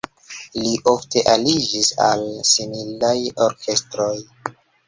[0.61, 3.15] Li ofte aliĝis al similaj
[3.49, 4.13] orkestroj.